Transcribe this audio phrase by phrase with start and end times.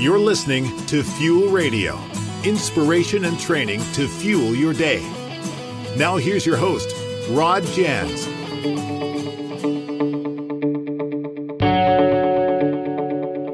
[0.00, 1.98] You're listening to Fuel Radio
[2.44, 5.02] inspiration and training to fuel your day.
[5.96, 6.94] Now, here's your host,
[7.30, 8.24] Rod Jans.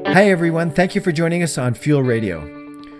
[0.07, 0.69] Hi, everyone.
[0.69, 2.47] Thank you for joining us on Fuel Radio.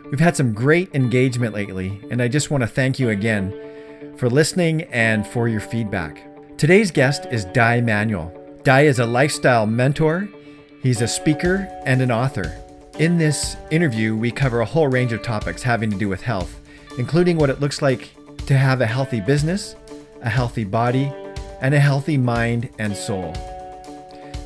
[0.10, 3.54] We've had some great engagement lately, and I just want to thank you again
[4.18, 6.20] for listening and for your feedback.
[6.58, 8.34] Today's guest is Dai Manuel.
[8.64, 10.28] Dai is a lifestyle mentor,
[10.82, 12.65] he's a speaker, and an author.
[12.98, 16.62] In this interview, we cover a whole range of topics having to do with health,
[16.98, 18.10] including what it looks like
[18.46, 19.76] to have a healthy business,
[20.22, 21.12] a healthy body,
[21.60, 23.34] and a healthy mind and soul.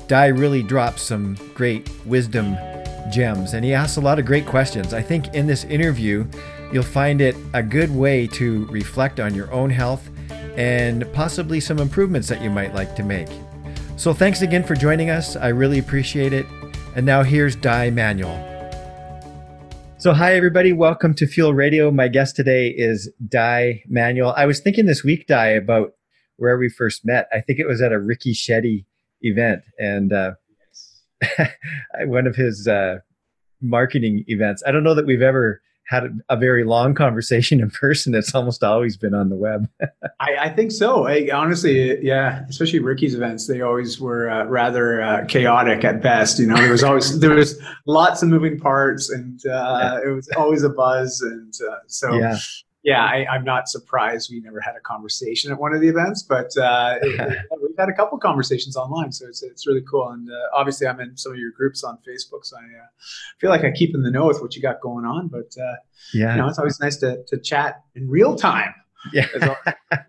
[0.07, 2.57] Dai really drops some great wisdom
[3.11, 4.95] gems and he asks a lot of great questions.
[4.95, 6.25] I think in this interview,
[6.73, 10.09] you'll find it a good way to reflect on your own health
[10.57, 13.29] and possibly some improvements that you might like to make.
[13.95, 15.35] So, thanks again for joining us.
[15.35, 16.47] I really appreciate it.
[16.99, 18.37] And now here's Dai Manuel.
[19.99, 20.73] So, hi, everybody.
[20.73, 21.91] Welcome to Fuel Radio.
[21.91, 24.33] My guest today is Dai Manuel.
[24.35, 25.93] I was thinking this week, Dai, about
[26.35, 27.29] where we first met.
[27.31, 28.83] I think it was at a Ricky Shetty
[29.21, 30.31] event and uh,
[32.01, 32.97] one of his uh,
[33.61, 34.61] marketing events.
[34.67, 38.13] I don't know that we've ever had a, very long conversation in person.
[38.13, 39.67] It's almost always been on the web.
[40.19, 41.07] I, I, think so.
[41.07, 46.37] I, honestly, yeah, especially Ricky's events, they always were uh, rather uh, chaotic at best.
[46.37, 50.29] You know, there was always there was lots of moving parts, and uh, it was
[50.37, 52.13] always a buzz, and uh, so.
[52.13, 52.37] Yeah
[52.83, 56.23] yeah, I, am not surprised we never had a conversation at one of the events,
[56.23, 60.09] but uh, we've had a couple conversations online, so it's, it's really cool.
[60.09, 62.87] And uh, obviously, I'm in some of your groups on Facebook, so I uh,
[63.37, 65.27] feel like I keep in the know with what you got going on.
[65.27, 65.75] But uh,
[66.13, 68.73] yeah, you know, it's always nice to to chat in real time.
[69.13, 69.27] Yeah.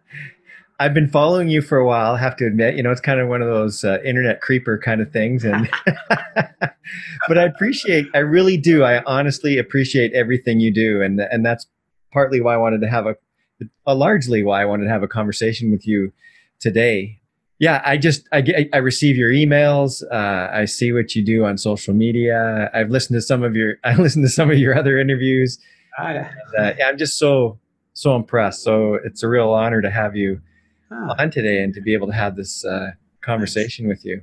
[0.80, 2.14] I've been following you for a while.
[2.14, 4.78] I have to admit, you know, it's kind of one of those uh, internet creeper
[4.78, 5.68] kind of things, and
[7.28, 11.66] but I appreciate, I really do, I honestly appreciate everything you do, and and that's
[12.12, 13.16] partly why I wanted to have a,
[13.86, 16.12] a largely why I wanted to have a conversation with you
[16.58, 17.20] today.
[17.58, 20.02] Yeah, I just I get I receive your emails.
[20.10, 22.70] Uh, I see what you do on social media.
[22.72, 25.58] I've listened to some of your I listened to some of your other interviews.
[25.98, 26.26] Ah, and,
[26.58, 27.58] uh, yeah, I'm just so
[27.92, 28.62] so impressed.
[28.62, 30.40] So it's a real honor to have you
[31.18, 34.22] on today and to be able to have this uh, conversation with you.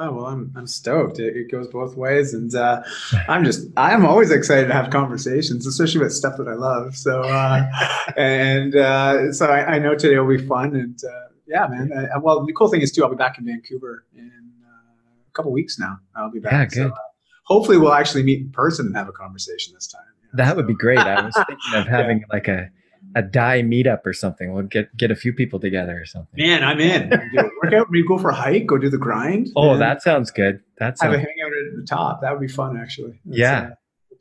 [0.00, 1.18] Oh well, I'm I'm stoked.
[1.18, 2.82] It, it goes both ways, and uh,
[3.28, 6.96] I'm just I'm always excited to have conversations, especially with stuff that I love.
[6.96, 7.68] So uh,
[8.16, 11.92] and uh, so I, I, know today will be fun, and uh, yeah, man.
[11.92, 15.32] Uh, well, the cool thing is too, I'll be back in Vancouver in uh, a
[15.32, 15.98] couple weeks now.
[16.14, 16.70] I'll be back.
[16.76, 16.92] Yeah, good.
[16.92, 16.96] So,
[17.42, 20.02] hopefully, we'll actually meet in person and have a conversation this time.
[20.20, 20.44] You know?
[20.44, 20.98] That would be great.
[20.98, 22.26] I was thinking of having yeah.
[22.30, 22.70] like a
[23.14, 24.52] a Dai meetup or something.
[24.52, 26.34] We'll get get a few people together or something.
[26.36, 27.08] Man, I'm in.
[27.32, 29.48] Do workout, maybe go for a hike, go do the grind.
[29.56, 30.60] Oh, that sounds good.
[30.78, 31.14] That sounds.
[31.14, 32.20] Have a hangout at the top.
[32.20, 33.18] That would be fun, actually.
[33.24, 33.70] That's, yeah, uh,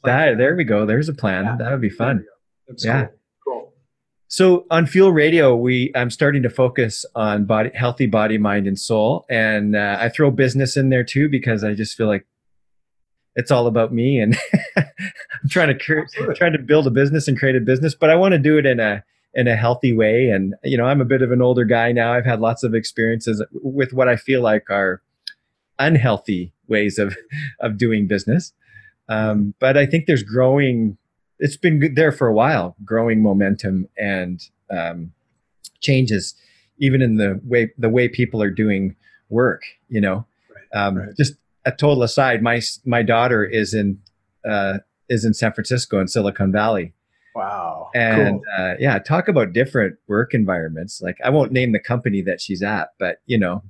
[0.03, 0.85] that there we go.
[0.85, 1.45] There's a plan.
[1.45, 1.55] Yeah.
[1.57, 2.25] That would be fun.
[2.79, 3.07] yeah.
[3.45, 3.53] Cool.
[3.53, 3.73] cool.
[4.27, 8.79] So on Fuel Radio, we I'm starting to focus on body, healthy body, mind, and
[8.79, 12.25] soul, and uh, I throw business in there too because I just feel like
[13.37, 14.35] it's all about me and
[14.75, 16.05] I'm trying to
[16.35, 18.65] trying to build a business and create a business, but I want to do it
[18.65, 19.03] in a
[19.35, 20.29] in a healthy way.
[20.29, 22.13] And you know, I'm a bit of an older guy now.
[22.13, 25.01] I've had lots of experiences with what I feel like are
[25.79, 27.15] unhealthy ways of
[27.61, 28.53] of doing business.
[29.07, 30.97] Um, but I think there's growing.
[31.39, 35.13] It's been there for a while, growing momentum and um,
[35.79, 36.33] changes,
[36.79, 38.95] even in the way the way people are doing
[39.29, 39.61] work.
[39.89, 41.15] You know, right, um, right.
[41.15, 41.35] just
[41.67, 43.99] a total aside, my my daughter is in
[44.47, 44.79] uh,
[45.09, 46.93] is in San Francisco in Silicon Valley.
[47.35, 47.91] Wow.
[47.93, 48.43] And cool.
[48.57, 51.01] uh, yeah, talk about different work environments.
[51.01, 53.63] Like I won't name the company that she's at, but you know,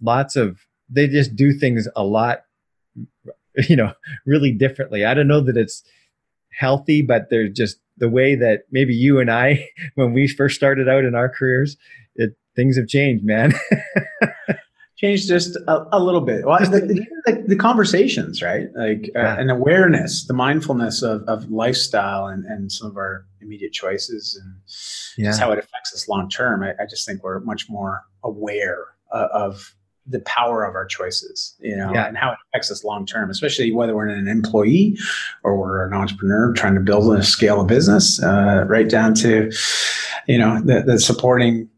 [0.00, 2.44] lots of they just do things a lot,
[3.68, 3.92] you know,
[4.24, 5.04] really differently.
[5.04, 5.82] I don't know that it's
[6.56, 10.88] healthy, but they're just the way that maybe you and I, when we first started
[10.88, 11.76] out in our careers,
[12.14, 13.52] it things have changed, man.
[15.12, 16.44] just a, a little bit.
[16.44, 18.68] Well, the, the, the, conversations, right?
[18.74, 19.40] Like uh, yeah.
[19.40, 24.56] an awareness, the mindfulness of, of lifestyle and, and some of our immediate choices and
[25.16, 25.30] yeah.
[25.30, 26.62] just how it affects us long term.
[26.62, 29.74] I, I, just think we're much more aware uh, of
[30.06, 32.06] the power of our choices, you know, yeah.
[32.06, 34.98] and how it affects us long term, especially whether we're an employee
[35.42, 39.50] or we're an entrepreneur trying to build and scale a business, uh, right down to,
[40.26, 41.68] you know, the, the supporting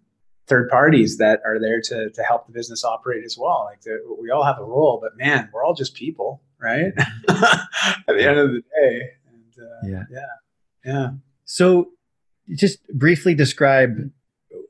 [0.46, 3.64] third parties that are there to, to help the business operate as well.
[3.64, 6.93] Like the, we all have a role, but man, we're all just people, right?
[7.28, 9.10] At the end of the day.
[9.32, 10.02] And, uh, yeah.
[10.10, 10.20] Yeah.
[10.84, 11.08] Yeah.
[11.44, 11.90] So
[12.54, 14.10] just briefly describe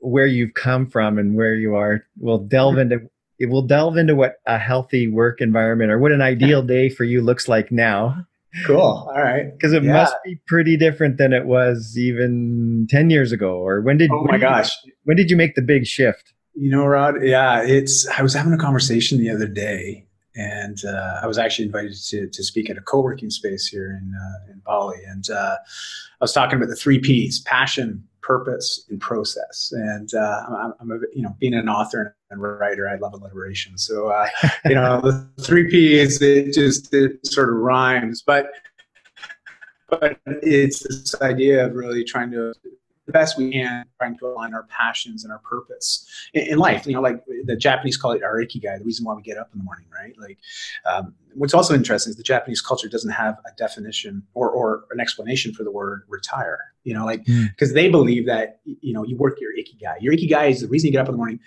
[0.01, 2.05] where you've come from and where you are.
[2.17, 3.09] We'll delve into
[3.39, 7.03] it will delve into what a healthy work environment or what an ideal day for
[7.03, 8.25] you looks like now.
[8.65, 8.79] Cool.
[9.09, 9.51] All right.
[9.51, 9.93] Because it yeah.
[9.93, 13.55] must be pretty different than it was even 10 years ago.
[13.55, 14.69] Or when did, oh my gosh.
[14.85, 16.33] You, when did you make the big shift?
[16.53, 21.19] You know, Rod, yeah, it's, I was having a conversation the other day and uh,
[21.21, 24.59] I was actually invited to, to speak at a co-working space here in, uh, in
[24.59, 24.97] Bali.
[25.07, 29.71] And uh, I was talking about the three Ps, passion, purpose and process.
[29.71, 33.77] And uh, I'm, I'm, a, you know, being an author and writer, I love alliteration.
[33.77, 34.27] So, uh,
[34.65, 38.51] you know, the three P's, it just it sort of rhymes, but
[39.89, 42.53] but it's this idea of really trying to
[43.07, 46.85] the best we can, trying to align our passions and our purpose in, in, life.
[46.85, 49.49] You know, like the Japanese call it our ikigai, the reason why we get up
[49.53, 50.13] in the morning, right?
[50.19, 50.37] Like,
[50.85, 54.99] um, what's also interesting is the Japanese culture doesn't have a definition or, or an
[54.99, 56.59] explanation for the word retire.
[56.83, 57.75] You know, like because mm.
[57.75, 59.95] they believe that you know you work your ikigai.
[60.01, 61.39] Your ikigai is the reason you get up in the morning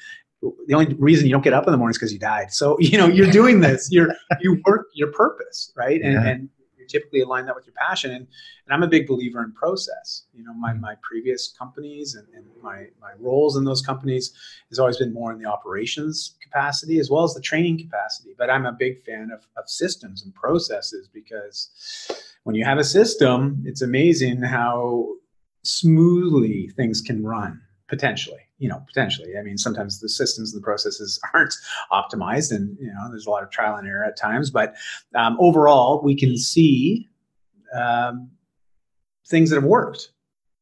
[0.67, 2.53] the only reason you don't get up in the morning is because you died.
[2.53, 3.89] So you know you're doing this.
[3.91, 6.01] You're you work your purpose, right?
[6.01, 6.27] And, yeah.
[6.27, 6.49] and
[6.91, 8.11] typically align that with your passion.
[8.11, 8.27] And,
[8.67, 10.25] and I'm a big believer in process.
[10.35, 10.81] You know, my, mm.
[10.81, 14.33] my previous companies and, and my, my roles in those companies
[14.69, 18.35] has always been more in the operations capacity as well as the training capacity.
[18.37, 21.71] But I'm a big fan of, of systems and processes because
[22.45, 25.15] when you have a system, it's amazing how
[25.63, 27.61] smoothly things can run
[27.91, 29.37] potentially you know, potentially.
[29.37, 31.55] I mean, sometimes the systems and the processes aren't
[31.91, 34.51] optimized, and you know, there's a lot of trial and error at times.
[34.51, 34.77] But
[35.17, 37.09] um, overall, we can see
[37.75, 38.31] um,
[39.27, 40.11] things that have worked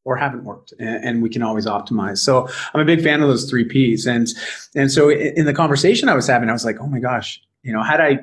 [0.05, 2.19] or haven't worked, and, and, we can always optimize.
[2.19, 4.27] So I'm a big fan of those three Ps, and
[4.75, 7.41] and so in, in the conversation I was having, I was like, oh my gosh,
[7.63, 8.19] you know, had I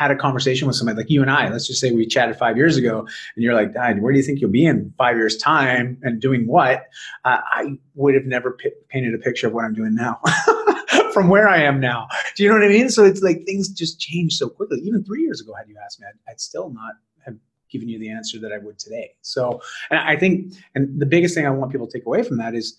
[0.00, 2.56] had a conversation with somebody like you and I, let's just say we chatted five
[2.56, 5.36] years ago, and you're like, Dad, where do you think you'll be in five years'
[5.36, 6.86] time and doing what?
[7.26, 10.18] Uh, I would have never p- painted a picture of what I'm doing now
[11.12, 12.08] from where I am now.
[12.34, 12.88] Do you know what I mean?
[12.88, 14.80] So it's like things just change so quickly.
[14.80, 16.94] Even three years ago, had you asked me, I'd, I'd still not
[17.26, 17.36] have
[17.70, 19.10] given you the answer that I would today.
[19.20, 19.60] So,
[19.90, 22.54] and I think, and the biggest thing I want people to take away from that
[22.54, 22.78] is,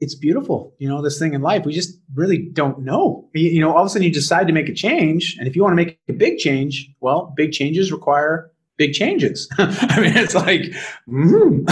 [0.00, 1.64] it's beautiful, you know, this thing in life.
[1.64, 3.28] We just really don't know.
[3.34, 5.36] You, know, all of a sudden you decide to make a change.
[5.38, 9.48] And if you want to make a big change, well, big changes require big changes.
[9.58, 10.60] I mean, it's like,
[11.08, 11.64] mm.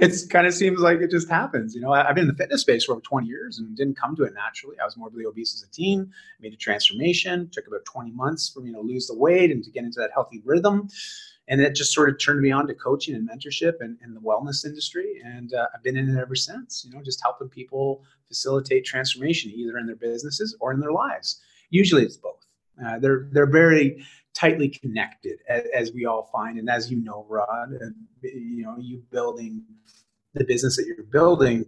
[0.00, 1.74] it kind of seems like it just happens.
[1.74, 4.16] You know, I've been in the fitness space for over 20 years and didn't come
[4.16, 4.76] to it naturally.
[4.80, 8.60] I was morbidly obese as a teen, made a transformation, took about 20 months for
[8.60, 10.88] me to lose the weight and to get into that healthy rhythm
[11.50, 14.20] and it just sort of turned me on to coaching and mentorship and, and the
[14.20, 15.20] wellness industry.
[15.22, 19.50] And uh, i've been in it ever since you know just helping people facilitate transformation
[19.50, 21.40] either in their businesses or in their lives.
[21.68, 22.46] Usually it's both.
[22.82, 24.02] Uh, they're they're very
[24.32, 26.56] tightly connected as, as, we all find.
[26.56, 27.86] And as you know rod uh,
[28.22, 29.62] you know you building
[30.34, 31.66] the business that you're building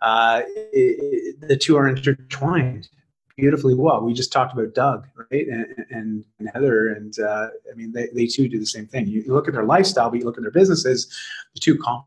[0.00, 2.88] uh, it, it, the two are intertwined
[3.38, 4.02] beautifully well.
[4.02, 8.26] We just talked about Doug, right, and, and, Heather, and uh, I mean they, they
[8.26, 9.06] too do the same thing.
[9.06, 11.06] You, look at their lifestyle, but you look at their businesses.
[11.54, 12.04] The two comp.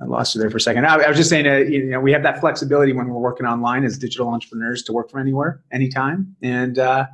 [0.00, 0.86] I lost you there for a second.
[0.86, 3.44] I, I was just saying, uh, you know, we have that flexibility when we're working
[3.44, 7.06] online as digital entrepreneurs to work from anywhere, anytime, and uh,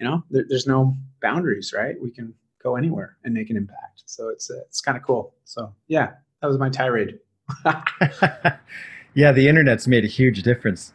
[0.00, 1.94] you know, there, there's no boundaries, right?
[2.02, 4.04] We can go anywhere and make an impact.
[4.06, 5.34] So it's uh, it's kind of cool.
[5.44, 7.18] So yeah, that was my tirade.
[9.14, 10.94] yeah, the internet's made a huge difference,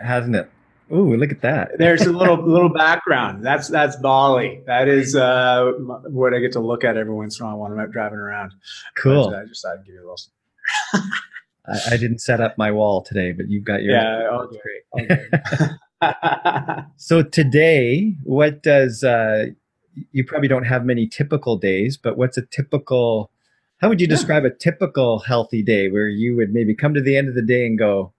[0.00, 0.48] hasn't it?
[0.90, 1.72] Oh, look at that.
[1.78, 3.44] There's a little little background.
[3.44, 4.62] That's that's Bali.
[4.66, 5.72] That is uh,
[6.06, 8.18] what I get to look at every once in a while when I'm out driving
[8.18, 8.52] around.
[8.96, 9.30] Cool.
[9.30, 10.18] But, uh, I just thought I'd give you a little.
[11.66, 13.94] I, I, didn't set up my wall today, but you've got your.
[13.94, 15.70] Yeah, oh, great.
[16.96, 19.46] So today, what does uh,
[20.12, 23.30] you probably don't have many typical days, but what's a typical?
[23.78, 24.50] How would you describe yeah.
[24.50, 27.66] a typical healthy day where you would maybe come to the end of the day
[27.66, 28.12] and go,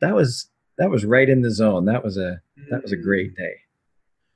[0.00, 0.48] "That was
[0.78, 1.84] that was right in the zone.
[1.84, 3.54] That was a that was a great day.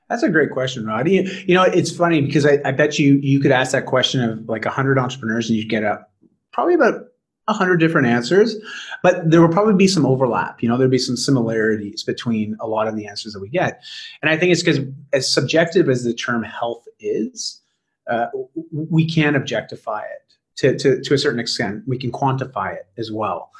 [0.08, 1.12] That's a great question, Roddy.
[1.12, 4.20] You, you know, it's funny because I, I, bet you you could ask that question
[4.22, 6.04] of like hundred entrepreneurs and you'd get a
[6.52, 7.06] probably about
[7.48, 8.56] a hundred different answers,
[9.02, 10.62] but there will probably be some overlap.
[10.62, 13.82] You know, there'd be some similarities between a lot of the answers that we get,
[14.20, 14.80] and I think it's because
[15.12, 17.60] as subjective as the term health is,
[18.10, 18.26] uh,
[18.70, 21.84] we can objectify it to, to to a certain extent.
[21.86, 23.50] We can quantify it as well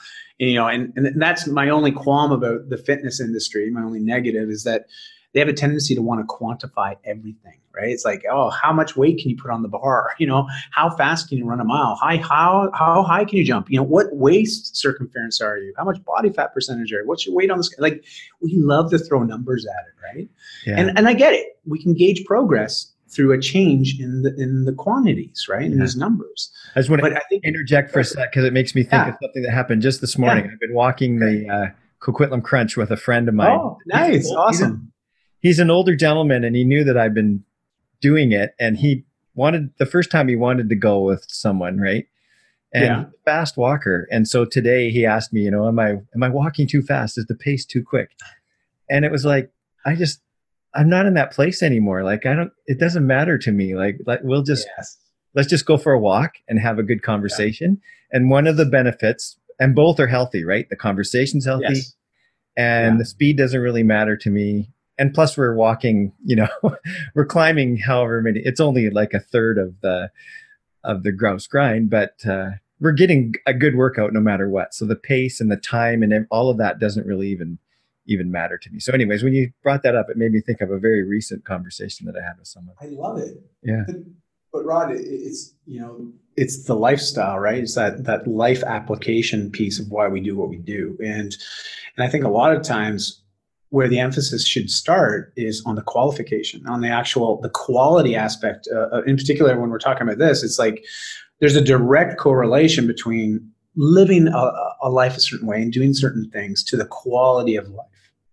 [0.48, 4.48] you know and, and that's my only qualm about the fitness industry my only negative
[4.48, 4.86] is that
[5.32, 7.88] they have a tendency to want to quantify everything right?
[7.88, 10.10] It's like oh how much weight can you put on the bar?
[10.18, 11.96] You know how fast can you run a mile?
[11.96, 13.70] High how how high can you jump?
[13.70, 15.72] You know what waist circumference are you?
[15.76, 17.06] How much body fat percentage are you?
[17.06, 18.04] What's your weight on the scale like
[18.40, 20.28] we love to throw numbers at it right?
[20.66, 20.78] Yeah.
[20.78, 21.58] and and i get it.
[21.66, 25.64] We can gauge progress through a change in the in the quantities, right?
[25.64, 25.80] In yeah.
[25.80, 26.50] these numbers.
[26.74, 28.82] I just want but to I think, interject for a sec because it makes me
[28.82, 29.08] think yeah.
[29.10, 30.44] of something that happened just this morning.
[30.46, 30.52] Yeah.
[30.52, 31.66] I've been walking the uh,
[32.00, 33.58] Coquitlam Crunch with a friend of mine.
[33.58, 34.92] Oh, nice, he's awesome.
[35.40, 37.44] He's, a, he's an older gentleman, and he knew that I've been
[38.00, 39.04] doing it, and he
[39.34, 42.06] wanted the first time he wanted to go with someone, right?
[42.74, 43.04] And Yeah.
[43.24, 44.08] fast walker.
[44.10, 47.18] And so today he asked me, you know, am I am I walking too fast?
[47.18, 48.10] Is the pace too quick?
[48.88, 49.50] And it was like,
[49.84, 50.20] I just
[50.74, 52.02] I'm not in that place anymore.
[52.02, 53.74] Like I don't it doesn't matter to me.
[53.74, 54.96] Like like we'll just yes.
[55.34, 57.80] let's just go for a walk and have a good conversation.
[58.10, 60.68] And one of the benefits, and both are healthy, right?
[60.68, 61.94] The conversation's healthy Yes.
[62.56, 62.98] and Yeah.
[62.98, 64.70] the speed doesn't really matter to me.
[64.98, 66.48] And plus, we're walking, you know,
[67.14, 68.40] we're climbing however many.
[68.40, 70.10] It's only like a third of the
[70.84, 72.50] of the grouse grind, but uh,
[72.80, 74.74] we're getting a good workout no matter what.
[74.74, 77.58] So the pace and the time and all of that doesn't really even
[78.12, 78.78] even matter to me.
[78.78, 81.44] So, anyways, when you brought that up, it made me think of a very recent
[81.44, 82.76] conversation that I had with someone.
[82.80, 83.34] I love it.
[83.62, 83.82] Yeah.
[83.86, 83.96] But,
[84.52, 87.58] but Rod, it's you know, it's the lifestyle, right?
[87.58, 91.36] It's that that life application piece of why we do what we do, and
[91.96, 93.22] and I think a lot of times
[93.70, 98.68] where the emphasis should start is on the qualification, on the actual the quality aspect.
[98.72, 100.84] Uh, uh, in particular, when we're talking about this, it's like
[101.40, 104.52] there's a direct correlation between living a,
[104.82, 107.86] a life a certain way and doing certain things to the quality of life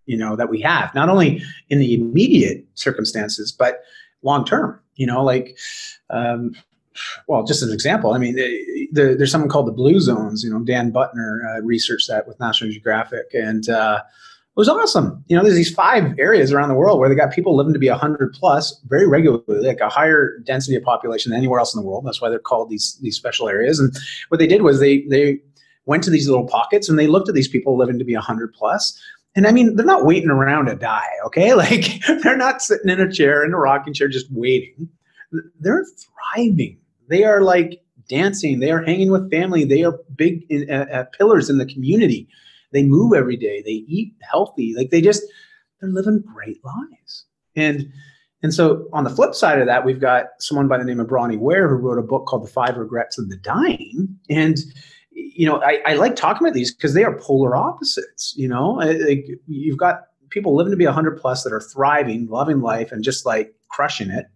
[0.10, 3.82] you know that we have not only in the immediate circumstances but
[4.24, 5.58] long term you know like
[6.10, 6.56] um,
[7.28, 10.50] well just an example i mean the, the, there's something called the blue zones you
[10.52, 14.02] know Dan Buettner uh, researched that with national geographic and uh,
[14.50, 15.24] it was awesome.
[15.30, 17.80] You know there's these five areas around the world where they got people living to
[17.80, 21.80] be 100 plus very regularly like a higher density of population than anywhere else in
[21.80, 22.06] the world.
[22.06, 23.80] That's why they're called these these special areas.
[23.80, 23.96] And
[24.28, 25.40] what they did was they they
[25.86, 28.54] went to these little pockets and they looked at these people living to be 100
[28.54, 29.00] plus
[29.36, 31.54] and I mean, they're not waiting around to die, okay?
[31.60, 34.90] Like, they're not sitting in a chair, in a rocking chair, just waiting.
[35.60, 35.86] They're
[36.36, 36.80] thriving.
[37.10, 38.60] They are like dancing.
[38.60, 39.64] They are hanging with family.
[39.64, 42.28] They are big in, uh, uh, pillars in the community.
[42.72, 43.62] They move every day.
[43.62, 44.74] They eat healthy.
[44.76, 45.24] Like, they just,
[45.80, 47.26] they're living great lives.
[47.56, 47.92] And,
[48.42, 51.08] and so on the flip side of that, we've got someone by the name of
[51.08, 54.08] Bronnie Ware who wrote a book called The Five Regrets of the Dying.
[54.30, 54.58] And
[55.36, 58.34] you know, I, I like talking about these because they are polar opposites.
[58.38, 58.82] You know,
[59.48, 63.26] you've got people living to be 100 plus that are thriving, loving life, and just
[63.26, 64.28] like crushing it.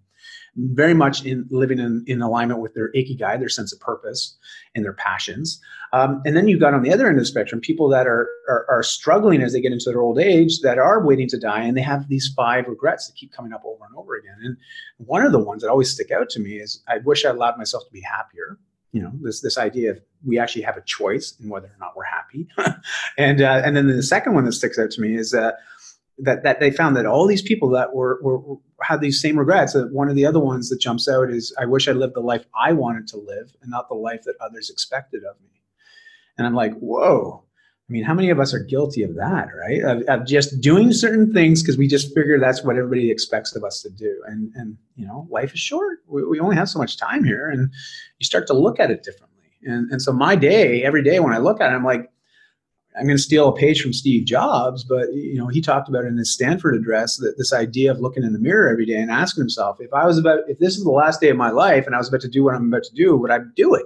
[0.56, 4.38] Very much in living in, in alignment with their ikigai, their sense of purpose,
[4.76, 5.60] and their passions.
[5.94, 8.30] Um, and then you've got on the other end of the spectrum people that are,
[8.48, 11.64] are are struggling as they get into their old age, that are waiting to die,
[11.64, 14.38] and they have these five regrets that keep coming up over and over again.
[14.44, 14.58] And
[14.98, 17.58] one of the ones that always stick out to me is I wish I allowed
[17.58, 18.60] myself to be happier
[18.94, 21.98] you know this this idea of we actually have a choice in whether or not
[21.98, 22.48] we're happy.
[23.18, 25.52] And uh, and then the second one that sticks out to me is uh,
[26.20, 29.38] that that they found that all these people that were, were were- had these same
[29.40, 32.16] regrets uh, one of the other ones that jumps out is i wish i lived
[32.16, 35.62] the life i wanted to live and not the life that others expected of me.
[36.38, 37.44] And i'm like whoa
[37.90, 39.82] I mean, how many of us are guilty of that, right?
[39.84, 43.64] Of, of just doing certain things because we just figure that's what everybody expects of
[43.64, 44.24] us to do.
[44.26, 46.00] And and you know, life is short.
[46.08, 47.70] We, we only have so much time here, and
[48.20, 49.50] you start to look at it differently.
[49.64, 52.10] And and so my day, every day when I look at it, I'm like,
[52.98, 56.06] I'm going to steal a page from Steve Jobs, but you know, he talked about
[56.06, 59.10] in his Stanford address that this idea of looking in the mirror every day and
[59.10, 61.86] asking himself, if I was about, if this is the last day of my life
[61.86, 63.86] and I was about to do what I'm about to do, would I do it?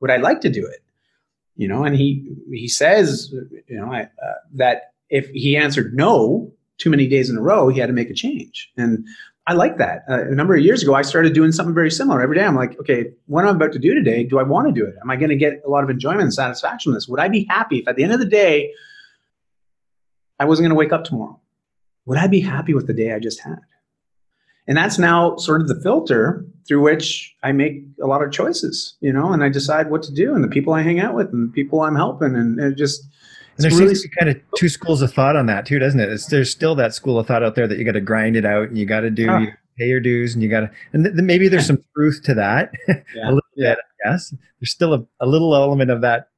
[0.00, 0.82] Would I like to do it?
[1.56, 3.32] You know, and he he says,
[3.68, 7.68] you know, I, uh, that if he answered no too many days in a row,
[7.68, 8.70] he had to make a change.
[8.76, 9.06] And
[9.46, 10.04] I like that.
[10.08, 12.44] Uh, a number of years ago, I started doing something very similar every day.
[12.44, 14.94] I'm like, okay, what I'm about to do today, do I want to do it?
[15.02, 17.08] Am I going to get a lot of enjoyment and satisfaction from this?
[17.08, 18.72] Would I be happy if at the end of the day,
[20.38, 21.38] I wasn't going to wake up tomorrow?
[22.06, 23.60] Would I be happy with the day I just had?
[24.70, 28.94] And that's now sort of the filter through which I make a lot of choices,
[29.00, 31.32] you know, and I decide what to do and the people I hang out with
[31.32, 32.36] and the people I'm helping.
[32.36, 33.02] And it just,
[33.58, 35.80] And there really seems to be kind of two schools of thought on that too,
[35.80, 36.08] doesn't it?
[36.08, 38.44] It's, there's still that school of thought out there that you got to grind it
[38.46, 39.38] out and you got to do Ah.
[39.40, 42.34] you pay your dues and you got to, and th- maybe there's some truth to
[42.34, 42.70] that.
[42.88, 43.70] yeah, a little yeah.
[43.74, 44.32] bit, I guess.
[44.60, 46.28] There's still a, a little element of that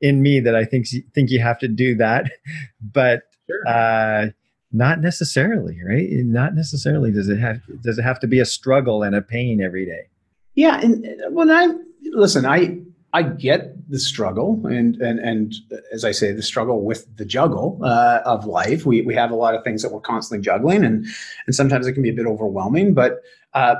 [0.00, 2.30] in me that I think think you have to do that,
[2.80, 3.66] but Sure.
[3.68, 4.26] uh,
[4.72, 6.08] not necessarily, right?
[6.10, 9.60] Not necessarily does it have does it have to be a struggle and a pain
[9.60, 10.08] every day.
[10.54, 11.68] Yeah, and uh, when I
[12.12, 12.80] listen, I
[13.12, 15.54] I get the struggle, and and and
[15.92, 18.86] as I say, the struggle with the juggle uh, of life.
[18.86, 21.06] We we have a lot of things that we're constantly juggling, and
[21.46, 22.94] and sometimes it can be a bit overwhelming.
[22.94, 23.20] But
[23.54, 23.76] uh,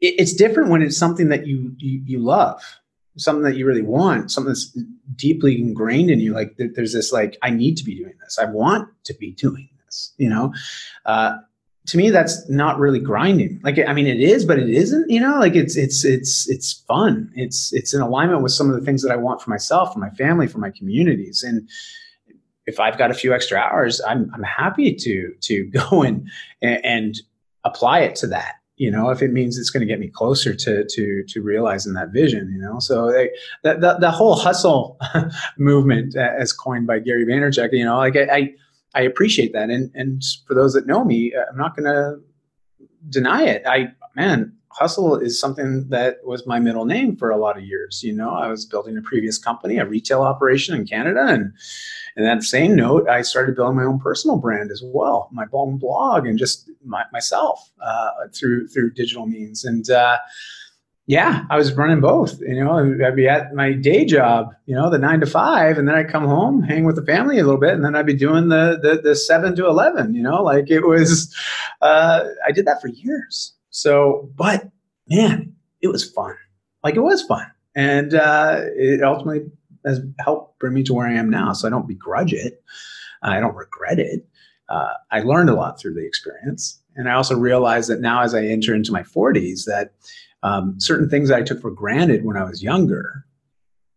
[0.00, 2.62] it, it's different when it's something that you, you you love,
[3.16, 4.76] something that you really want, something that's
[5.14, 6.34] deeply ingrained in you.
[6.34, 8.38] Like there, there's this like I need to be doing this.
[8.38, 9.70] I want to be doing
[10.18, 10.54] You know.
[11.04, 11.36] Uh,
[11.86, 13.60] to me that's not really grinding.
[13.62, 15.38] Like i mean it is but it isn't you know?
[15.38, 17.30] Like it's it's it's it's fun.
[17.34, 20.00] It's it's in alignment with some of the things that i want for myself for
[20.00, 21.44] my family for my communities.
[21.44, 21.68] And
[22.66, 26.28] if i've got a few extra hours i'm i'm happy to to go and
[26.62, 27.20] and
[27.64, 29.08] apply it to that you know?
[29.08, 32.52] If it means it's going to get me closer to to to realizing that vision
[32.52, 32.78] you know?
[32.78, 33.30] So they,
[33.62, 34.98] that the, the whole hustle
[35.58, 37.96] movement as coined by gary vaynerchuk you know?
[37.96, 38.54] Like i i
[39.02, 39.70] appreciate that.
[39.70, 42.20] And and for those that know me i'm not going to
[43.08, 43.62] deny it.
[43.66, 48.02] I man hustle is something that was my middle name for a lot of years.
[48.02, 51.24] You know i was building a previous company a retail operation in canada.
[51.28, 51.52] And
[52.16, 55.76] and that same note, I started building my own personal brand as well, my own
[55.76, 59.66] blog, and just my, myself uh, through through digital means.
[59.66, 60.16] And uh,
[61.06, 62.40] yeah, I was running both.
[62.40, 65.86] You know, I'd be at my day job, you know, the nine to five, and
[65.86, 68.14] then I'd come home, hang with the family a little bit, and then I'd be
[68.14, 70.14] doing the the, the seven to eleven.
[70.14, 71.34] You know, like it was.
[71.80, 73.52] Uh, I did that for years.
[73.70, 74.68] So, but
[75.08, 76.34] man, it was fun.
[76.82, 79.50] Like it was fun, and uh, it ultimately
[79.84, 81.52] has helped bring me to where I am now.
[81.52, 82.62] So I don't begrudge it.
[83.22, 84.26] I don't regret it.
[84.68, 86.80] Uh, I learned a lot through the experience.
[86.96, 89.92] And I also realized that now as I enter into my 40s, that
[90.46, 93.26] um, certain things I took for granted when I was younger,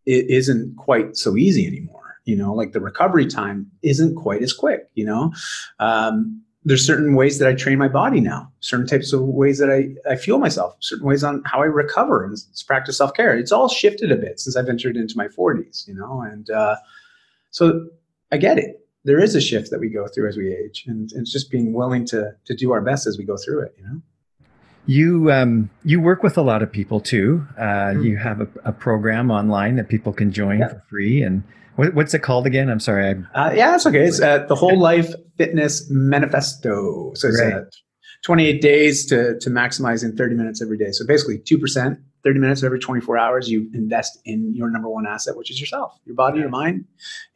[0.05, 2.17] it isn't quite so easy anymore.
[2.25, 5.31] You know, like the recovery time isn't quite as quick, you know.
[5.79, 9.69] Um, there's certain ways that I train my body now, certain types of ways that
[9.69, 12.35] I, I fuel myself, certain ways on how I recover and
[12.67, 13.37] practice self care.
[13.37, 16.75] It's all shifted a bit since I've entered into my 40s, you know, and uh,
[17.51, 17.87] so
[18.31, 18.85] I get it.
[19.05, 21.49] There is a shift that we go through as we age, and, and it's just
[21.49, 24.01] being willing to to do our best as we go through it, you know.
[24.89, 27.45] You um, you work with a lot of people too.
[27.59, 28.03] Uh, mm-hmm.
[28.05, 30.69] You have a, a, program online that people can join yeah.
[30.69, 31.43] for free, and
[31.75, 32.69] what, what's it called again?
[32.69, 33.23] I'm sorry.
[33.35, 34.07] Uh, yeah, it's okay.
[34.07, 37.11] It's uh, the Whole Life Fitness Manifesto.
[37.13, 37.65] So it's right.
[38.25, 40.91] 28 days to, to maximizing 30 minutes every day.
[40.91, 45.37] So basically, 2%, 30 minutes every 24 hours, you invest in your number one asset,
[45.37, 46.85] which is yourself, your body, your mind,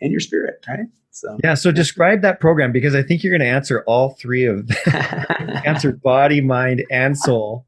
[0.01, 0.87] and your spirit, right?
[1.13, 1.53] So yeah.
[1.53, 4.77] So describe that program because I think you're going to answer all three of them.
[5.65, 7.65] answer body, mind, and soul.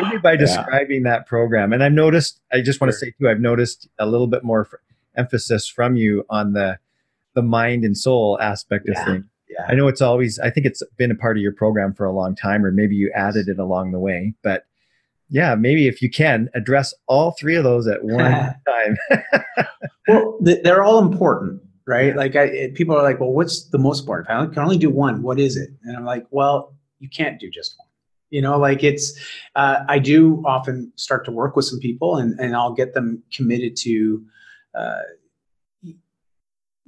[0.00, 1.10] Maybe by describing yeah.
[1.10, 1.72] that program.
[1.72, 4.68] And I've noticed, I just want to say too, I've noticed a little bit more
[5.16, 6.78] emphasis from you on the
[7.34, 9.24] the mind and soul aspect of yeah, things.
[9.50, 9.66] Yeah.
[9.68, 12.12] I know it's always I think it's been a part of your program for a
[12.12, 14.34] long time, or maybe you added it along the way.
[14.42, 14.64] But
[15.28, 18.32] yeah, maybe if you can address all three of those at one
[18.66, 18.98] time.
[20.08, 22.14] well, they're all important, right?
[22.14, 24.30] Like I, people are like, well, what's the most important?
[24.30, 25.22] I can only do one.
[25.22, 25.70] What is it?
[25.82, 27.88] And I'm like, well, you can't do just one
[28.30, 29.18] you know like it's
[29.56, 33.22] uh, i do often start to work with some people and, and i'll get them
[33.32, 34.22] committed to
[34.74, 35.00] uh,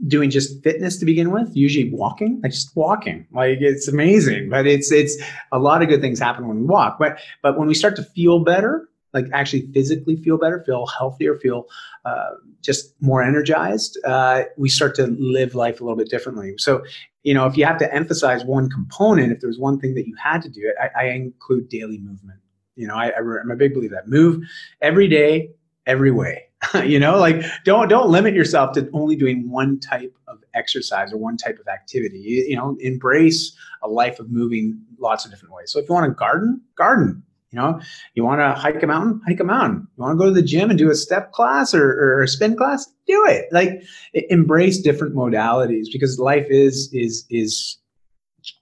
[0.06, 4.66] doing just fitness to begin with usually walking like just walking like it's amazing but
[4.66, 5.16] it's it's
[5.52, 8.02] a lot of good things happen when we walk but but when we start to
[8.02, 11.66] feel better like actually physically feel better feel healthier feel
[12.04, 12.30] uh,
[12.62, 16.54] just more energized uh, we start to live life a little bit differently.
[16.58, 16.82] So
[17.22, 20.14] you know if you have to emphasize one component if there's one thing that you
[20.16, 22.40] had to do i, I include daily movement.
[22.76, 24.42] You know I, i'm a big believer that move
[24.80, 25.50] every day
[25.86, 26.46] every way.
[26.84, 31.16] You know like don't don't limit yourself to only doing one type of exercise or
[31.16, 32.18] one type of activity.
[32.18, 35.72] You, you, know embrace a life of moving lots of different ways.
[35.72, 37.80] So if you want to garden garden you know?
[38.14, 39.20] You want to hike a mountain?
[39.26, 39.88] Hike a mountain.
[39.96, 42.28] You want to go to the gym and do a step class or, or a
[42.28, 42.86] spin class?
[43.06, 43.46] Do it.
[43.50, 43.82] Like
[44.12, 47.78] embrace different modalities because life is is is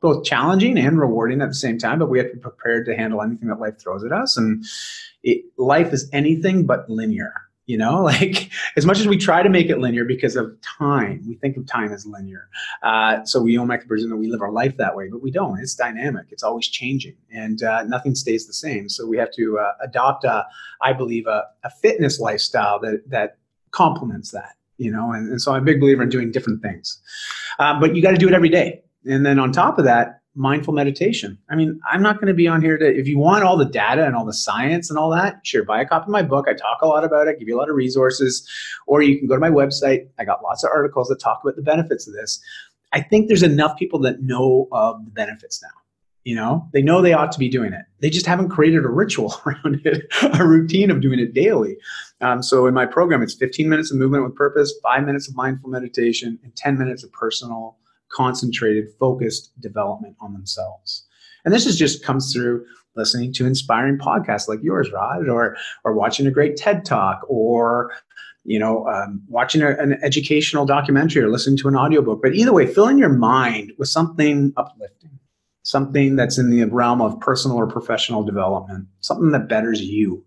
[0.01, 2.96] both challenging and rewarding at the same time but we have to be prepared to
[2.96, 4.37] handle anything that life throws at us.
[4.37, 4.64] And
[5.22, 9.48] it, life is anything but linear you know like as much as we try to
[9.48, 12.48] make it linear because of time we think of time as linear.
[12.83, 15.61] Uh, so we the presume that we live our life that way but we don't.
[15.61, 16.26] It's dynamic.
[16.31, 17.16] It's always changing.
[17.31, 18.88] And uh, nothing stays the same.
[18.88, 20.46] So we have to uh, adopt a,
[20.83, 23.38] I believe a, a fitness lifestyle that that
[23.70, 25.12] complements that you know?
[25.12, 27.00] And, and so i'm a big believer in doing different things.
[27.59, 28.83] Uh, but you got to do it every day.
[29.04, 31.37] And then on top of that mindful meditation.
[31.51, 33.64] I mean, I'm not going to be on here to, if you want all the
[33.64, 36.46] data and all the science and all that, sure, buy a copy of my book.
[36.48, 38.48] I talk a lot about it, give you a lot of resources,
[38.87, 40.09] or you can go to my website.
[40.18, 42.40] I got lots of articles that talk about the benefits of this.
[42.92, 45.68] I think there's enough people that know of the benefits now.
[46.24, 47.85] You know, they know they ought to be doing it.
[48.01, 50.07] They just haven't created a ritual around it,
[50.38, 51.77] a routine of doing it daily.
[52.20, 55.35] Um, so in my program, it's 15 minutes of movement with purpose, five minutes of
[55.35, 57.77] mindful meditation, and 10 minutes of personal
[58.11, 61.05] concentrated, focused development on themselves.
[61.44, 62.64] And this is just comes through
[62.97, 67.92] listening to inspiring podcasts like yours, Rod, or or watching a great TED talk, or
[68.44, 72.23] you know, um, watching a, an educational documentary or listening to an audiobook.
[72.23, 75.18] But either way, filling your mind with something uplifting,
[75.62, 80.25] something that's in the realm of personal or professional development, something that betters you.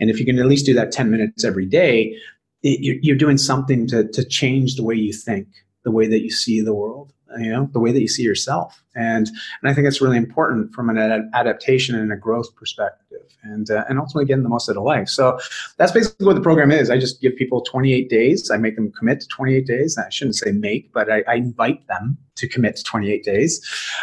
[0.00, 2.16] And if you can at least do that 10 minutes every day,
[2.62, 5.46] it, you're, you're doing something to, to change the way you think
[5.84, 7.12] the way that you see the world.
[7.38, 8.82] you know the way that you see yourself.
[8.94, 13.22] And and i think it's really important from an ad- adaptation and a growth perspective
[13.42, 15.08] and uh, and ultimately getting the most out of life.
[15.08, 15.38] So
[15.76, 16.90] that's basically what the program is.
[16.90, 18.50] I just give people 28 days.
[18.50, 19.96] I make them commit to 28 days.
[19.96, 23.52] I shouldn't say make but i, I invite them to commit to 28 days.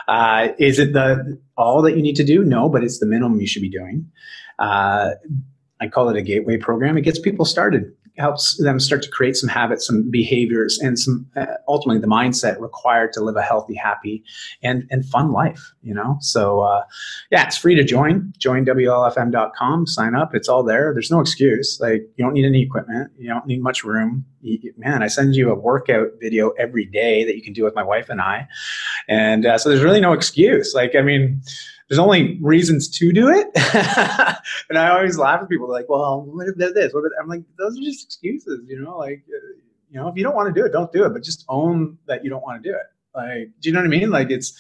[0.07, 2.43] Uh, is it the all that you need to do?
[2.43, 4.09] No but it's the minimum you should be doing.
[4.59, 5.11] Uh,
[5.79, 6.97] I call it a gateway program.
[6.97, 11.25] It gets people started helps them start to create some habits, some behaviors, and some
[11.35, 14.23] uh, ultimately the mindset required to live a healthy, happy,
[14.63, 15.73] and and fun life.
[15.81, 16.83] You know, so uh,
[17.31, 18.33] yeah, it's free to join.
[18.37, 19.87] Join WLFM.com.
[19.87, 20.35] Sign up.
[20.35, 20.93] It's all there.
[20.93, 21.79] There's no excuse.
[21.79, 23.11] Like you don't need any equipment.
[23.17, 24.25] You don't need much room.
[24.77, 27.83] Man, I send you a workout video every day that you can do with my
[27.83, 28.47] wife and I,
[29.07, 30.73] and uh, so there's really no excuse.
[30.73, 31.41] Like I mean
[31.89, 33.47] there's only reasons to do it.
[34.69, 36.93] and I always laugh at people like, well, what they're this?
[36.93, 39.57] What I'm like, those are just excuses, you know, like, uh,
[39.89, 41.97] you know, if you don't want to do it, don't do it, but just own
[42.07, 42.85] that you don't want to do it.
[43.15, 44.09] Like, do you know what I mean?
[44.09, 44.53] Like it's,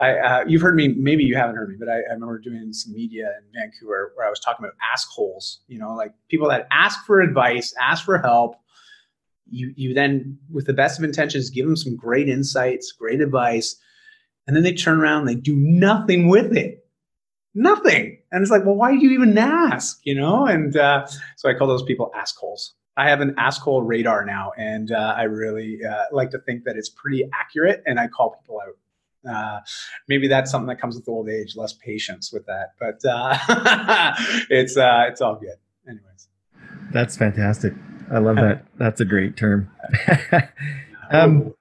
[0.00, 2.72] I, uh, you've heard me, maybe you haven't heard me, but I, I, remember doing
[2.72, 6.48] some media in Vancouver where I was talking about ask holes, you know, like people
[6.48, 8.56] that ask for advice, ask for help.
[9.48, 13.76] You, you then, with the best of intentions, give them some great insights, great advice,
[14.46, 16.86] and then they turn around and they do nothing with it.
[17.54, 18.18] Nothing.
[18.30, 20.00] And it's like, well, why do you even ask?
[20.04, 20.46] You know?
[20.46, 21.06] And uh,
[21.36, 22.74] so I call those people ask holes.
[22.96, 26.64] I have an ask hole radar now, and uh, I really uh, like to think
[26.64, 29.30] that it's pretty accurate, and I call people out.
[29.30, 29.60] Uh,
[30.08, 33.36] maybe that's something that comes with old age, less patience with that, but uh,
[34.48, 35.56] it's uh, it's all good.
[35.86, 36.28] Anyways,
[36.90, 37.74] that's fantastic.
[38.10, 38.64] I love that.
[38.78, 39.70] That's a great term.
[41.10, 41.52] um,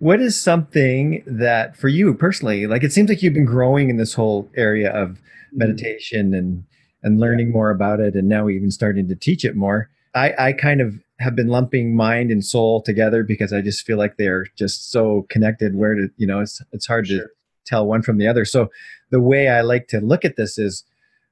[0.00, 3.98] what is something that for you personally, like it seems like you've been growing in
[3.98, 5.58] this whole area of mm-hmm.
[5.58, 6.64] meditation and
[7.02, 9.88] and learning more about it and now even starting to teach it more.
[10.14, 13.96] I, I kind of have been lumping mind and soul together because I just feel
[13.96, 17.18] like they're just so connected where to, you know, it's it's hard sure.
[17.18, 17.28] to
[17.66, 18.44] tell one from the other.
[18.44, 18.70] So
[19.10, 20.82] the way I like to look at this is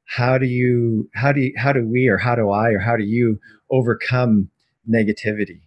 [0.05, 2.97] how do you how do you, how do we or how do I or how
[2.97, 4.51] do you overcome
[4.89, 5.61] negativity?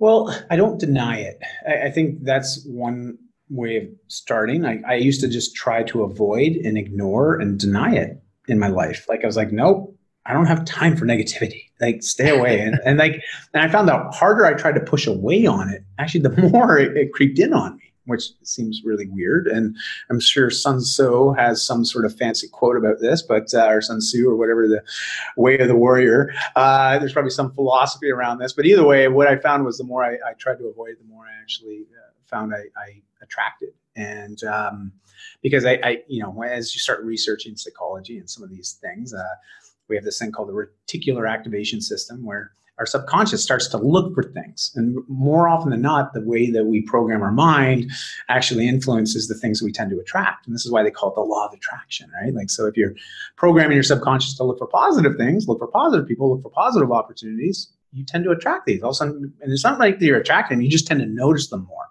[0.00, 1.38] Well, I don't deny it.
[1.68, 3.18] I, I think that's one
[3.50, 4.64] way of starting.
[4.64, 8.68] I, I used to just try to avoid and ignore and deny it in my
[8.68, 9.06] life.
[9.08, 11.66] Like I was like, nope, I don't have time for negativity.
[11.80, 12.60] Like stay away.
[12.60, 15.84] and, and like, and I found the harder I tried to push away on it,
[15.98, 19.46] actually the more it, it creeped in on me which seems really weird.
[19.46, 19.76] And
[20.10, 23.80] I'm sure Sun Tzu has some sort of fancy quote about this, but uh, or
[23.80, 24.82] Sun Tzu or whatever the
[25.36, 26.32] way of the warrior.
[26.56, 29.84] Uh, there's probably some philosophy around this, but either way, what I found was the
[29.84, 33.70] more I, I tried to avoid, the more I actually uh, found I, I, attracted.
[33.96, 34.92] And um,
[35.42, 39.14] because I, I, you know, as you start researching psychology and some of these things,
[39.14, 39.22] uh,
[39.88, 44.14] we have this thing called the reticular activation system where our subconscious starts to look
[44.14, 44.72] for things.
[44.74, 47.92] And more often than not, the way that we program our mind
[48.30, 50.46] actually influences the things we tend to attract.
[50.46, 52.32] And this is why they call it the law of attraction, right?
[52.32, 52.94] Like, so if you're
[53.36, 56.90] programming your subconscious to look for positive things, look for positive people, look for positive
[56.90, 58.82] opportunities, you tend to attract these.
[58.82, 61.48] All of a sudden, and it's not like you're attracting you just tend to notice
[61.48, 61.84] them more.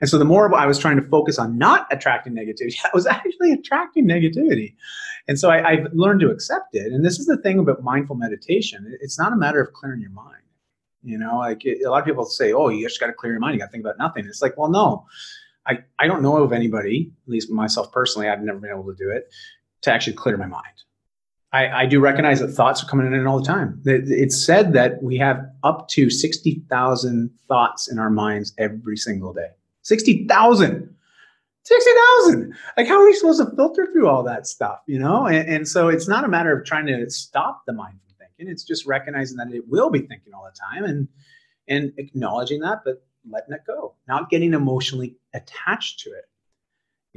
[0.00, 3.06] And so the more I was trying to focus on not attracting negativity, I was
[3.06, 4.74] actually attracting negativity.
[5.28, 6.92] And so I, have learned to accept it.
[6.92, 8.96] And this is the thing about mindful meditation.
[9.00, 10.42] It's not a matter of clearing your mind.
[11.02, 13.32] You know, like it, a lot of people say, oh, you just got to clear
[13.32, 13.54] your mind.
[13.54, 14.26] You got to think about nothing.
[14.26, 15.06] It's like, well, no,
[15.66, 18.94] I, I don't know of anybody, at least myself personally, I've never been able to
[18.94, 19.32] do it,
[19.82, 20.64] to actually clear my mind.
[21.52, 23.80] I, I do recognize that thoughts are coming in all the time.
[23.84, 29.50] It's said that we have up to 60,000 thoughts in our minds every single day.
[29.86, 30.96] 60,000.
[31.62, 32.54] 60,000.
[32.76, 35.26] Like, how are we supposed to filter through all that stuff, you know?
[35.26, 38.50] And, and, so it's not a matter of trying to stop the mind from thinking.
[38.50, 41.06] It's just recognizing that it will be thinking all the time and,
[41.68, 46.24] and acknowledging that, but letting it go, not getting emotionally attached to it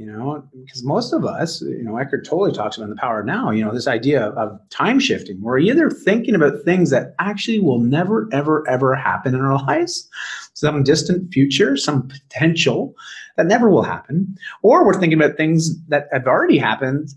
[0.00, 3.26] you know, because most of us, you know, Eckhart Tolle talks about the power of
[3.26, 5.38] now, you know, this idea of time shifting.
[5.42, 10.08] We're either thinking about things that actually will never, ever, ever happen in our lives,
[10.54, 12.94] some distant future, some potential
[13.36, 17.10] that never will happen, or we're thinking about things that have already happened.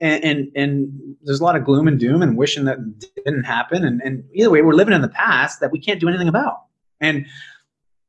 [0.00, 2.78] And, and, and there's a lot of gloom and doom and wishing that
[3.24, 3.84] didn't happen.
[3.84, 6.66] And, and either way, we're living in the past that we can't do anything about.
[7.00, 7.26] And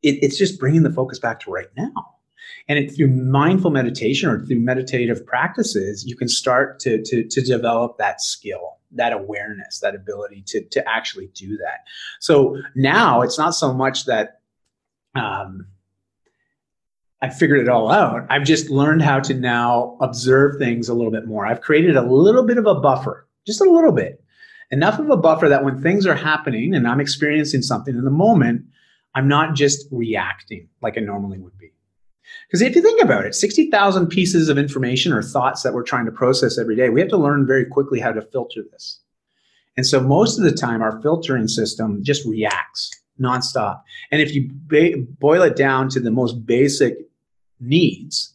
[0.04, 2.19] it, it's just bringing the focus back to right now
[2.68, 7.42] and it, through mindful meditation or through meditative practices, you can start to, to, to
[7.42, 11.86] develop that skill, that awareness, that ability to, to actually do that.
[12.20, 14.42] So now it's not so much that
[15.16, 15.68] um,
[17.22, 18.26] I figured it all out.
[18.30, 21.46] I've just learned how to now observe things a little bit more.
[21.46, 24.24] I've created a little bit of a buffer, just a little bit,
[24.72, 28.12] enough of a buffer that when things are happening and I'm experiencing something in the
[28.12, 28.66] moment,
[29.16, 31.74] I'm not just reacting like I normally would be.
[32.48, 36.06] Because if you think about it, 60,000 pieces of information or thoughts that we're trying
[36.06, 39.00] to process every day, we have to learn very quickly how to filter this.
[39.78, 43.82] And so most of the time, our filtering system just reacts nonstop.
[44.12, 46.98] And if you ba- boil it down to the most basic
[47.60, 48.34] needs,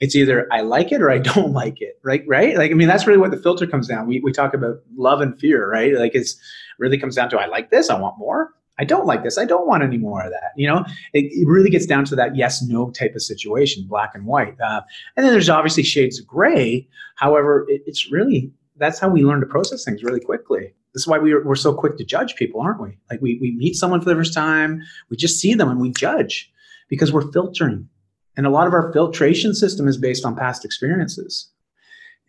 [0.00, 2.24] it's either I like it or I don't like it, right?
[2.26, 2.56] Right?
[2.56, 4.06] Like, I mean, that's really what the filter comes down.
[4.06, 5.94] We, we talk about love and fear, right?
[5.94, 6.36] Like, it's
[6.78, 8.54] really comes down to I like this, I want more.
[8.78, 10.52] I don't like this, I don't want any more of that.
[10.56, 14.14] You know, it, it really gets down to that yes no type of situation, black
[14.14, 14.60] and white.
[14.60, 14.82] Uh,
[15.16, 16.86] and then there's obviously shades of gray.
[17.16, 20.74] However, it, it's really that's how we learn to process things really quickly.
[20.92, 22.98] This is why we are, we're so quick to judge people, aren't we?
[23.10, 25.90] Like we, we meet someone for the first time, we just see them and we
[25.90, 26.50] judge
[26.88, 27.88] because we're filtering.
[28.36, 31.50] And a lot of our filtration system is based on past experiences.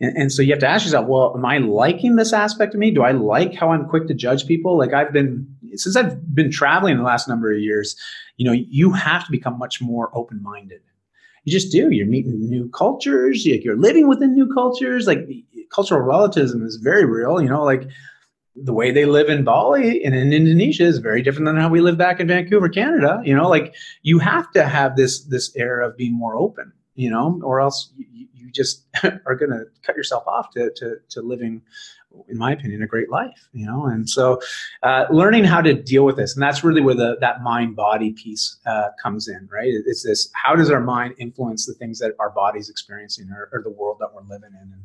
[0.00, 2.80] And, and, so you have to ask yourself, well, am I liking this aspect of
[2.80, 2.90] me?
[2.90, 4.78] Do I like how I'm quick to judge people?
[4.78, 7.96] Like I've been, since I've been traveling the last number of years,
[8.36, 10.80] you know, you have to become much more open minded.
[11.44, 11.90] You just do.
[11.90, 15.06] You're meeting new cultures, you're living within new cultures.
[15.06, 15.26] Like
[15.70, 17.40] cultural relativism is very real.
[17.40, 17.88] You know, like
[18.54, 21.80] the way they live in Bali and in Indonesia is very different than how we
[21.80, 23.20] live back in Vancouver, Canada.
[23.24, 27.10] You know, like you have to have this this air of being more open, you
[27.10, 28.86] know, or else you, you just
[29.26, 31.62] are going to cut yourself off to, to, to living,
[32.28, 33.86] in my opinion, a great life, you know.
[33.86, 34.40] And so,
[34.82, 38.12] uh, learning how to deal with this, and that's really where the that mind body
[38.12, 39.72] piece uh, comes in, right?
[39.86, 43.62] It's this: how does our mind influence the things that our body's experiencing or, or
[43.62, 44.72] the world that we're living in?
[44.72, 44.82] And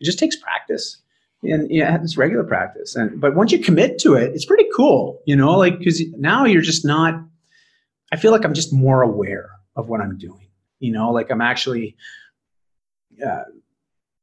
[0.00, 1.02] it just takes practice
[1.42, 2.96] and yeah, it's regular practice.
[2.96, 6.44] And but once you commit to it, it's pretty cool, you know, like because now
[6.44, 7.14] you're just not.
[8.12, 10.48] I feel like I'm just more aware of what I'm doing.
[10.80, 11.96] You know, like I'm actually
[13.24, 13.44] uh,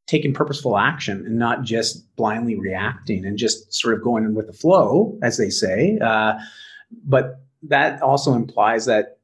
[0.07, 4.53] taking purposeful action and not just blindly reacting and just sort of going with the
[4.53, 5.99] flow, as they say.
[6.01, 6.33] Uh,
[7.03, 9.19] but that also implies that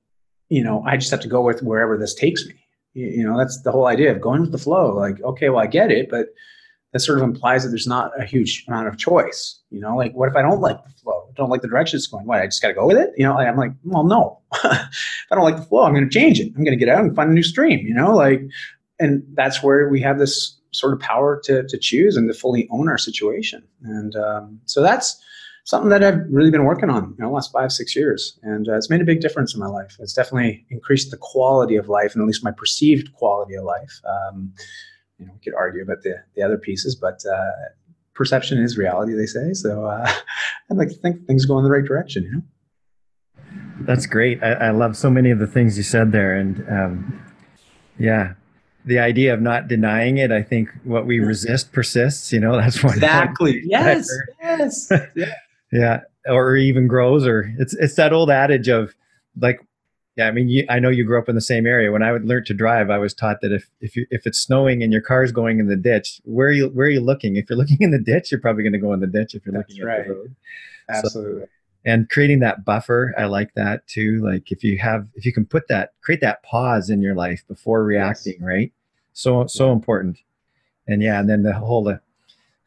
[0.50, 2.56] you know I just have to go with wherever this takes me.
[2.94, 4.96] You, you know, that's the whole idea of going with the flow.
[4.96, 6.28] Like, okay, well, I get it, but
[6.92, 9.60] that sort of implies that there's not a huge amount of choice.
[9.72, 11.30] You know, like what if I don't like the flow?
[11.36, 12.26] Don't like the direction it's going?
[12.26, 12.40] What?
[12.40, 13.12] I just got to go with it?
[13.18, 14.40] You know, I'm like, well, no.
[14.54, 16.54] if I don't like the flow, I'm going to change it.
[16.56, 17.80] I'm going to get out and find a new stream.
[17.88, 18.44] You know, like,
[19.00, 22.68] and that's where we have this sort of power to to choose and to fully
[22.72, 23.64] own our situation.
[23.84, 25.22] And um, so that's
[25.66, 28.76] something that I've really been working on, you know, last five six years, and uh,
[28.76, 29.96] it's made a big difference in my life.
[30.00, 34.02] It's definitely increased the quality of life, and at least my perceived quality of life.
[34.06, 34.54] Um,
[35.20, 37.52] you know, we could argue about the, the other pieces, but uh,
[38.14, 39.54] perception is reality, they say.
[39.54, 40.12] So uh,
[40.72, 42.42] I'd like to think things go in the right direction, you know?
[43.82, 44.42] That's great.
[44.44, 46.36] I, I love so many of the things you said there.
[46.36, 47.26] And um,
[47.98, 48.34] yeah,
[48.86, 52.84] the idea of not denying it, I think what we resist persists, you know, that's
[52.84, 52.96] one.
[52.96, 53.62] Exactly.
[53.66, 54.10] Yes.
[54.42, 54.92] Yes.
[55.16, 55.34] yeah.
[55.72, 56.00] yeah.
[56.28, 58.94] Or even grows, or it's, it's that old adage of
[59.40, 59.60] like
[60.16, 61.92] yeah, I mean, you, I know you grew up in the same area.
[61.92, 64.38] When I would learn to drive, I was taught that if if you, if it's
[64.38, 67.36] snowing and your car's going in the ditch, where are you where are you looking?
[67.36, 69.34] If you're looking in the ditch, you're probably going to go in the ditch.
[69.34, 70.02] If you're That's looking right.
[70.02, 70.36] at the road,
[70.88, 71.42] absolutely.
[71.42, 71.48] So,
[71.86, 74.24] and creating that buffer, I like that too.
[74.24, 77.44] Like if you have, if you can put that, create that pause in your life
[77.48, 78.42] before reacting, yes.
[78.42, 78.74] right?
[79.14, 80.20] So so important.
[80.88, 81.98] And yeah, and then the whole, uh,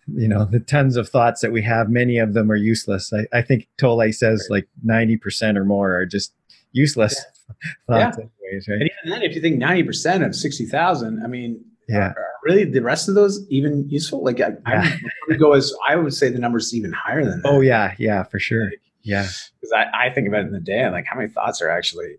[0.06, 3.12] you know, the tons of thoughts that we have, many of them are useless.
[3.12, 4.56] I, I think Tolle says right.
[4.56, 6.32] like ninety percent or more are just
[6.72, 7.14] useless.
[7.14, 7.36] Yeah
[7.88, 8.12] yeah.
[8.40, 8.80] Ways, right?
[8.80, 12.12] And even then, if you think 90% of 60,000, I mean, yeah.
[12.44, 14.22] really the rest of those even useful?
[14.22, 14.82] Like I, yeah.
[14.84, 17.48] I would go as, I would say the number's even higher than that.
[17.48, 17.94] Oh yeah.
[17.98, 18.70] Yeah, for sure.
[19.06, 19.26] Yeah.
[19.60, 21.70] Because I, I think about it in the day, and like how many thoughts are
[21.70, 22.16] actually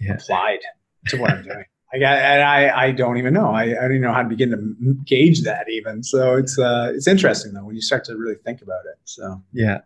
[0.00, 0.14] yeah.
[0.14, 0.60] applied
[1.08, 1.64] to what I'm doing.
[1.94, 3.50] Like I, I, I don't even know.
[3.50, 6.02] I, I don't even know how to begin to gauge that even.
[6.02, 8.98] So it's, uh, it's interesting though when you start to really think about it.
[9.04, 9.80] So yeah,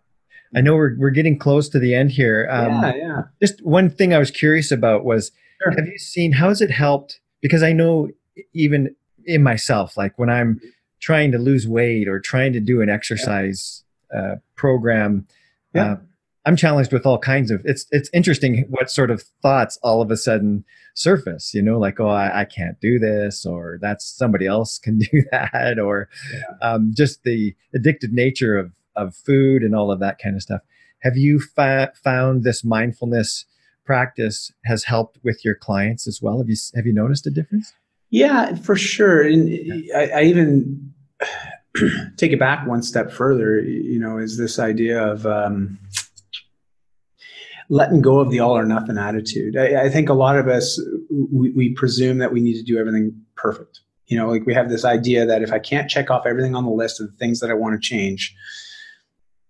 [0.55, 2.47] I know we're we're getting close to the end here.
[2.49, 3.23] Um, yeah, yeah.
[3.43, 5.73] Just one thing I was curious about was, sure.
[5.73, 7.19] have you seen how has it helped?
[7.41, 8.11] Because I know
[8.53, 10.61] even in myself, like when I'm
[11.01, 14.21] trying to lose weight or trying to do an exercise yeah.
[14.21, 15.27] uh, program,
[15.77, 15.93] yeah.
[15.93, 15.97] Uh,
[16.47, 17.61] I'm challenged with all kinds of.
[17.65, 21.53] It's it's interesting what sort of thoughts all of a sudden surface.
[21.53, 25.25] You know, like oh, I, I can't do this, or that's somebody else can do
[25.33, 26.69] that, or yeah.
[26.69, 30.61] um, just the addictive nature of of food and all of that kind of stuff.
[31.01, 33.45] Have you fa- found this mindfulness
[33.85, 36.39] practice has helped with your clients as well?
[36.39, 37.73] Have you have you noticed a difference?
[38.11, 39.23] Yeah, for sure.
[39.23, 39.51] And
[39.95, 40.93] I, I even
[42.17, 43.61] take it back one step further.
[43.61, 45.79] You know, is this idea of um,
[47.69, 49.57] letting go of the all or nothing attitude.
[49.57, 52.79] I, I think a lot of us we, we, presume that we need to do
[52.79, 53.81] everything perfect.
[54.07, 56.65] You know, like we have this idea that if I can't check off everything on
[56.65, 58.35] the list of the things that I want to change,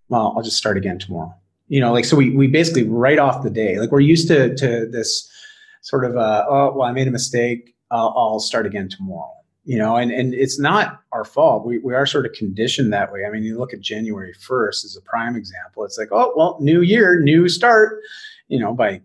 [0.08, 1.34] well, I'll just start again tomorrow.
[1.68, 3.78] You know, like so we we basically write off the day.
[3.78, 5.30] Like we're used to to this
[5.82, 7.74] sort of a, oh, well, I made a mistake.
[7.90, 9.32] Uh, I'll start again tomorrow.
[9.66, 11.66] You know, and, and it's not our fault.
[11.66, 13.24] We, we are sort of conditioned that way.
[13.26, 15.84] I mean, you look at January 1st as a prime example.
[15.84, 18.00] It's like, oh, well, new year, new start.
[18.48, 19.02] You know, by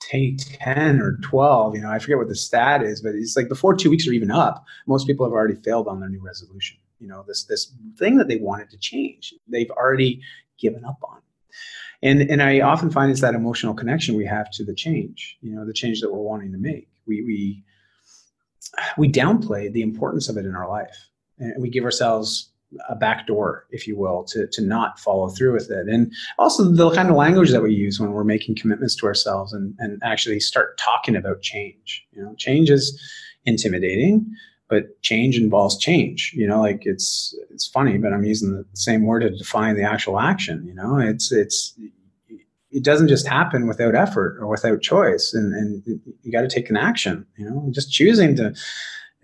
[0.00, 3.48] take 10 or 12 you know i forget what the stat is but it's like
[3.48, 6.78] before two weeks are even up most people have already failed on their new resolution
[6.98, 10.22] you know this this thing that they wanted to change they've already
[10.56, 11.18] given up on
[12.02, 15.54] and and I often find it's that emotional connection we have to the change, you
[15.54, 16.88] know, the change that we're wanting to make.
[17.06, 17.64] We we
[18.96, 20.96] we downplay the importance of it in our life,
[21.38, 22.50] and we give ourselves
[22.88, 25.88] a back door, if you will, to to not follow through with it.
[25.88, 29.52] And also the kind of language that we use when we're making commitments to ourselves
[29.52, 32.06] and and actually start talking about change.
[32.12, 33.00] You know, change is
[33.46, 34.26] intimidating
[34.68, 39.04] but change involves change you know like it's it's funny but i'm using the same
[39.04, 41.74] word to define the actual action you know it's it's
[42.70, 45.32] it doesn't just happen without effort or without choice.
[45.32, 48.54] And, and you got to take an action you know just choosing to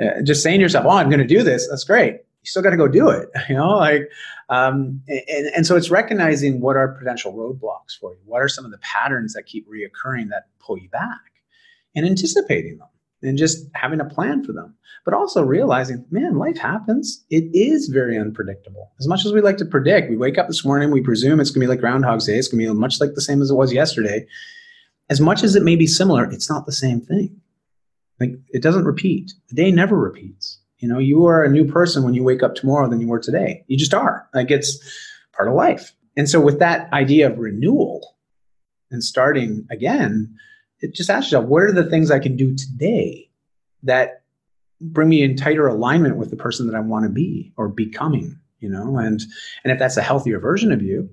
[0.01, 1.69] uh, just saying to yourself oh i'm going to do this.
[1.69, 2.15] That's great.
[2.15, 4.11] You still got to go do it you know like
[4.51, 8.21] um, and, and so it's recognizing what are potential roadblocks for you.
[8.27, 11.21] What are some of the patterns that keep reoccurring that pull you back
[11.97, 12.89] and anticipating them
[13.25, 14.75] and just having a plan for them.
[15.05, 17.25] But also realizing, man, life happens.
[17.31, 18.93] It is very unpredictable.
[18.99, 21.51] As much as we like to predict, we wake up this morning, we presume it's
[21.51, 22.39] going to be like Groundhog's Day.
[22.39, 24.27] It's going to be much like the same as it was yesterday.
[25.11, 27.39] As much as it may be similar, it's not the same thing.
[28.21, 29.33] Like it doesn't repeat.
[29.49, 30.61] The day never repeats.
[30.79, 33.21] You know, you are a new person when you wake up tomorrow than you were
[33.21, 33.65] today.
[33.67, 34.29] You just are.
[34.35, 34.79] Like it's
[35.35, 35.95] part of life.
[36.17, 38.17] And so with that idea of renewal
[38.91, 40.35] and starting again,
[40.93, 43.31] just ask yourself, what are the things I can do today
[43.83, 44.23] that
[44.81, 48.39] bring me in tighter alignment with the person that I want to be or becoming,
[48.61, 48.99] you know?
[48.99, 49.23] And
[49.63, 51.09] and if that's a healthier version of you,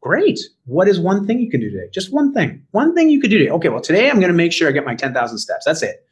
[0.00, 0.38] great.
[0.66, 1.88] What is one thing you can do today?
[1.92, 2.64] Just one thing.
[2.72, 3.50] One thing you could do today.
[3.50, 5.64] Okay, well, today I'm going to make sure I get my 10,000 steps.
[5.64, 6.06] That's it.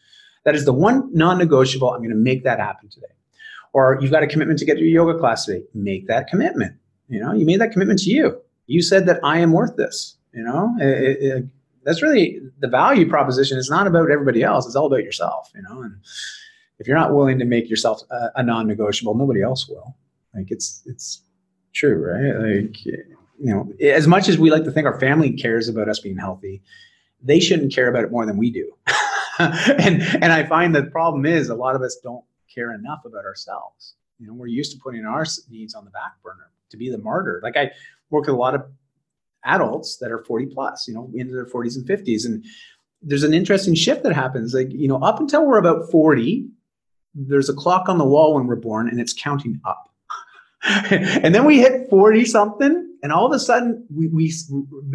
[0.45, 1.91] That is the one non-negotiable.
[1.91, 3.07] I'm going to make that happen today.
[3.75, 5.65] Or you've got a commitment to get to your yoga class today.
[5.75, 6.77] Make that commitment.
[7.09, 8.41] You know, you made that commitment to you.
[8.67, 10.17] You said that I am worth this.
[10.33, 11.45] You know, it, it,
[11.85, 15.63] that's really the value proposition is not about everybody else it's all about yourself you
[15.63, 15.97] know and
[16.83, 19.97] if you're not willing to make yourself a, a non-negotiable nobody else will.
[20.35, 21.23] Like it's it's
[21.73, 22.57] true right?
[22.57, 23.05] Like you
[23.39, 26.61] know as much as we like to think our family cares about us being healthy
[27.25, 28.73] they shouldn't care about it more than we do.
[29.39, 33.25] And and i find the problem is a lot of us don't care enough about
[33.25, 33.95] ourselves.
[34.19, 36.99] You know we're used to putting our needs on the back burner to be the
[36.99, 37.41] martyr.
[37.43, 37.71] Like i
[38.11, 38.65] work with a lot of
[39.45, 42.25] adults that are 40 plus, you know, into their 40s and 50s.
[42.25, 42.45] And
[43.03, 44.55] there's an interesting shift that happens.
[44.55, 46.49] Like, you know, up until we're about 40,
[47.15, 49.91] there's a clock on the wall when we're born and it's counting up.
[50.91, 54.33] and then we hit 40 something and all of a sudden we, we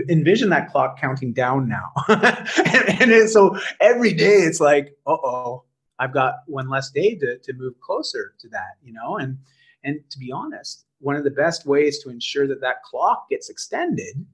[0.09, 5.63] envision that clock counting down now and, and it, so every day it's like uh-oh
[5.99, 9.37] i've got one less day to, to move closer to that you know and
[9.83, 13.49] and to be honest one of the best ways to ensure that that clock gets
[13.49, 14.25] extended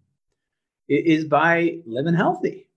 [0.88, 2.70] is by living healthy.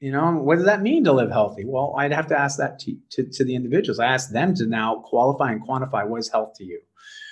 [0.00, 1.64] You know, what does that mean to live healthy?
[1.64, 4.00] Well, I'd have to ask that to, to, to the individuals.
[4.00, 6.80] I ask them to now qualify and quantify what is health to you.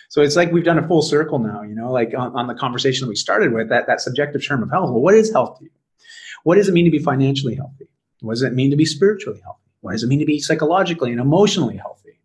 [0.09, 2.55] So it's like we've done a full circle now, you know, like on, on the
[2.55, 4.91] conversation we started with, that, that subjective term of health.
[4.91, 5.71] Well, what is health to you?
[6.45, 7.89] What does it mean to be financially healthy?
[8.21, 9.71] What does it mean to be spiritually healthy?
[9.81, 12.21] What does it mean to be psychologically and emotionally healthy,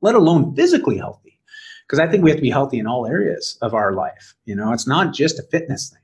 [0.00, 1.38] let alone physically healthy?
[1.86, 4.34] Because I think we have to be healthy in all areas of our life.
[4.44, 6.00] You know, it's not just a fitness thing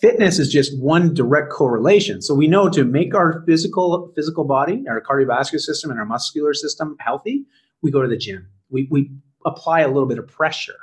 [0.00, 2.22] fitness is just one direct correlation.
[2.22, 6.54] So we know to make our physical physical body, our cardiovascular system, and our muscular
[6.54, 7.44] system healthy,
[7.82, 8.48] we go to the gym.
[8.70, 9.10] We we
[9.44, 10.76] apply a little bit of pressure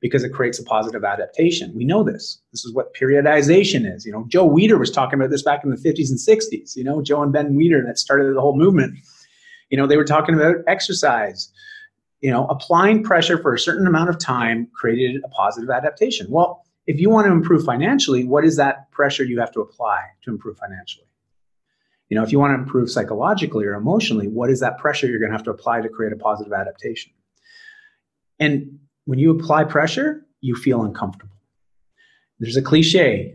[0.00, 1.72] because it creates a positive adaptation.
[1.74, 2.40] We know this.
[2.52, 4.04] This is what periodization is.
[4.04, 6.76] You know, Joe Weider was talking about this back in the 50s and 60s.
[6.76, 8.98] You know, Joe and Ben Weider that started the whole movement.
[9.70, 11.50] You know, they were talking about exercise.
[12.20, 16.26] You know, applying pressure for a certain amount of time created a positive adaptation.
[16.30, 20.00] Well, if you want to improve financially, what is that pressure you have to apply
[20.22, 21.06] to improve financially?
[22.08, 25.18] You know, if you want to improve psychologically or emotionally, what is that pressure you're
[25.18, 27.12] going to have to apply to create a positive adaptation?
[28.38, 31.34] And when you apply pressure, you feel uncomfortable.
[32.38, 33.34] There's a cliche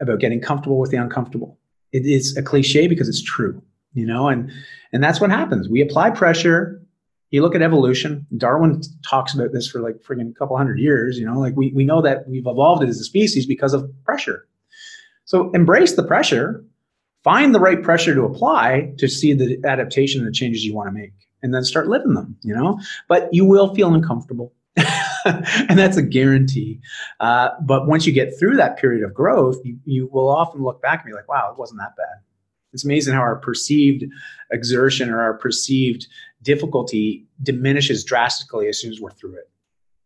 [0.00, 1.58] about getting comfortable with the uncomfortable.
[1.92, 3.62] It is a cliche because it's true,
[3.94, 4.50] you know, and
[4.92, 5.68] and that's what happens.
[5.68, 6.81] We apply pressure
[7.32, 11.26] you look at evolution, Darwin talks about this for like a couple hundred years, you
[11.26, 14.46] know, like we, we know that we've evolved as a species because of pressure.
[15.24, 16.62] So embrace the pressure,
[17.24, 20.88] find the right pressure to apply to see the adaptation and the changes you want
[20.88, 22.78] to make, and then start living them, you know,
[23.08, 24.52] but you will feel uncomfortable.
[25.24, 26.80] and that's a guarantee.
[27.20, 30.82] Uh, but once you get through that period of growth, you, you will often look
[30.82, 32.20] back and be like, wow, it wasn't that bad
[32.72, 34.04] It's amazing how our perceived
[34.50, 36.06] exertion or our perceived
[36.42, 39.48] difficulty diminishes drastically as soon as we're through it.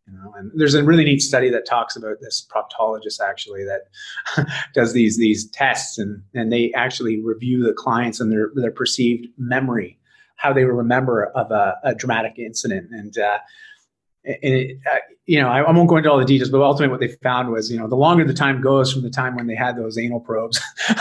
[0.07, 4.47] You know, and there's a really neat study that talks about this proctologist actually that
[4.75, 9.27] does these these tests and and they actually review the clients and their their perceived
[9.37, 9.99] memory,
[10.37, 13.19] how they remember of a, a dramatic incident and.
[13.19, 13.39] Uh,
[14.27, 16.91] and it, uh, you know, I, I, won't go into all the details, but ultimately
[16.91, 19.47] what they found was, you know, the longer the time goes from the time when
[19.47, 20.61] they had those anal probes,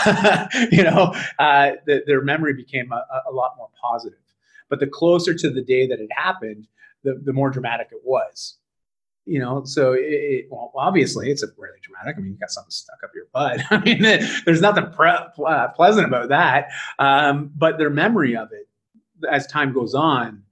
[0.70, 4.18] you know, uh, the, their memory became a, a, lot more positive.
[4.68, 6.66] But the closer to the day that it happened,
[7.04, 8.58] the, the more dramatic it was.
[9.28, 12.50] You know so it, it, well obviously it's a really dramatic i mean you got
[12.50, 13.60] something stuck up your butt.
[13.72, 14.00] I mean
[14.44, 15.10] there's nothing pre-
[15.74, 16.68] pleasant about that.
[17.00, 18.68] Um, but their memory of it
[19.28, 20.44] as time goes on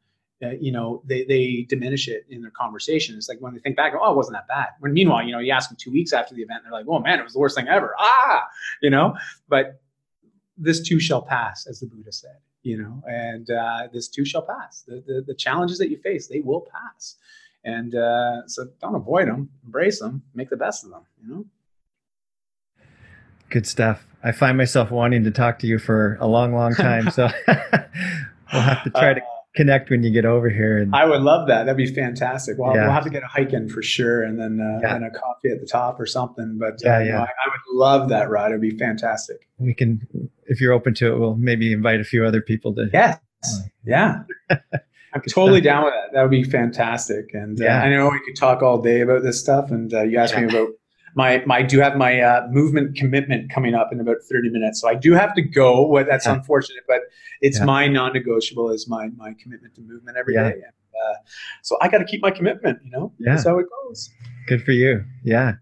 [0.44, 3.16] uh, you know they, they diminish it in their conversation.
[3.16, 4.70] It's like when they think back oh it wasn't that bad.
[4.80, 6.98] When meanwhile you know you ask them two weeks after the event they're like oh
[6.98, 7.94] man it was the worst thing ever.
[7.96, 8.44] Ah!
[8.82, 9.14] You know?
[9.48, 9.80] But
[10.58, 14.42] this too shall pass as the buddha said you know and uh, this too shall
[14.42, 17.16] pass the, the, the challenges that you face they will pass
[17.64, 21.44] and uh, so don't avoid them, embrace them, make the best of them, you know?
[23.48, 24.06] Good stuff.
[24.22, 27.10] I find myself wanting to talk to you for a long, long time.
[27.10, 27.28] So
[28.52, 30.78] we'll have to try to uh, connect when you get over here.
[30.78, 31.64] And, I would love that.
[31.64, 32.58] That'd be fantastic.
[32.58, 32.82] Well, yeah.
[32.82, 34.96] we'll have to get a hike in for sure, and then uh, yeah.
[34.96, 36.58] and a coffee at the top or something.
[36.58, 37.20] But yeah, uh, yeah.
[37.20, 38.48] I, I, would love that ride.
[38.48, 39.48] It'd be fantastic.
[39.58, 42.88] We can, if you're open to it, we'll maybe invite a few other people to.
[42.92, 43.18] Yes.
[43.84, 44.22] yeah.
[45.14, 46.12] I'm totally down with that.
[46.12, 47.32] That would be fantastic.
[47.34, 47.82] And uh, yeah.
[47.82, 49.70] I know we could talk all day about this stuff.
[49.70, 50.40] And uh, you asked yeah.
[50.40, 50.70] me about
[51.14, 54.80] my my do have my uh, movement commitment coming up in about 30 minutes.
[54.80, 55.82] So I do have to go.
[55.82, 56.34] What that's yeah.
[56.34, 57.02] unfortunate, but
[57.40, 60.40] it's my non-negotiable is my my commitment to movement every day.
[60.40, 61.14] And, uh,
[61.62, 62.80] so I got to keep my commitment.
[62.84, 63.34] You know, yeah.
[63.34, 64.10] that's how it goes.
[64.48, 65.04] Good for you.
[65.22, 65.54] Yeah.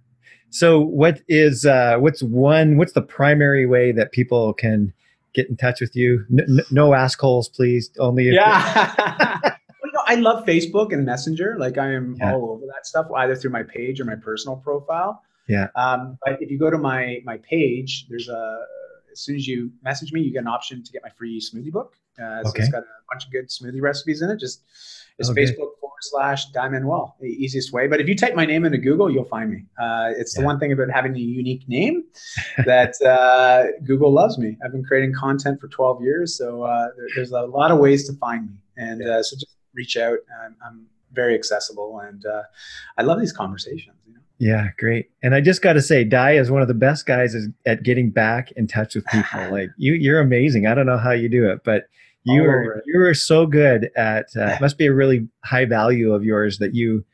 [0.53, 4.93] So what is uh, what's one what's the primary way that people can
[5.35, 6.25] get in touch with you.
[6.31, 7.91] N- no assholes, please.
[7.99, 8.95] Only yeah.
[9.43, 11.57] well, you know, I love Facebook and Messenger.
[11.59, 12.33] Like I am yeah.
[12.33, 15.23] all over that stuff, either through my page or my personal profile.
[15.49, 15.69] Yeah.
[15.75, 18.65] Um, but if you go to my my page, there's a
[19.11, 21.73] as soon as you message me, you get an option to get my free smoothie
[21.73, 21.97] book.
[22.19, 22.63] Uh, so okay.
[22.63, 24.39] it's got a bunch of good smoothie recipes in it.
[24.39, 24.63] Just
[25.19, 25.45] it's okay.
[25.45, 27.87] Facebook forward slash Dai Manuel, the easiest way.
[27.87, 29.65] But if you type my name into Google, you'll find me.
[29.81, 30.43] Uh, it's yeah.
[30.43, 32.05] the one thing about having a unique name
[32.67, 34.57] that uh, Google loves me.
[34.65, 38.07] I've been creating content for 12 years, so uh, there, there's a lot of ways
[38.09, 38.57] to find me.
[38.77, 40.19] And uh, so just reach out.
[40.45, 42.43] I'm, I'm very accessible, and uh,
[42.99, 43.97] I love these conversations.
[44.07, 44.21] You know?
[44.39, 45.11] Yeah, great.
[45.23, 47.37] And I just got to say, Dai is one of the best guys
[47.67, 49.41] at getting back in touch with people.
[49.51, 50.67] like you, you're amazing.
[50.67, 51.89] I don't know how you do it, but
[52.25, 54.27] you are you are so good at.
[54.37, 57.05] Uh, must be a really high value of yours that you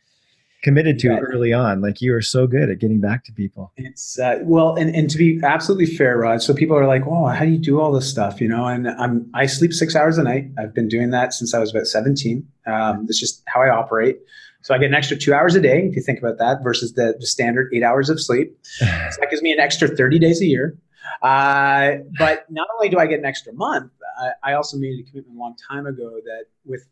[0.62, 1.18] committed to yeah.
[1.18, 1.80] early on.
[1.80, 3.72] Like you are so good at getting back to people.
[3.76, 6.42] It's uh, well, and, and to be absolutely fair, Rod.
[6.42, 8.88] So people are like, "Oh, how do you do all this stuff?" You know, and
[8.88, 10.50] I'm I sleep six hours a night.
[10.58, 12.46] I've been doing that since I was about 17.
[12.66, 14.18] Um, it's just how I operate.
[14.62, 16.94] So I get an extra two hours a day, if you think about that, versus
[16.94, 18.56] the, the standard eight hours of sleep.
[18.62, 20.76] so that gives me an extra 30 days a year.
[21.22, 25.02] Uh, but not only do I get an extra month, I, I also made a
[25.08, 26.86] commitment a long time ago that with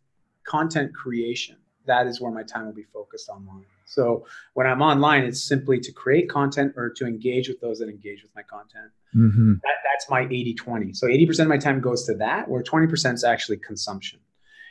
[0.44, 1.56] content creation,
[1.86, 3.64] that is where my time will be focused online.
[3.84, 7.88] So when I'm online, it's simply to create content or to engage with those that
[7.88, 8.90] engage with my content.
[9.14, 9.54] Mm-hmm.
[9.62, 10.92] That, that's my 80 20.
[10.92, 14.18] So 80% of my time goes to that, where 20% is actually consumption.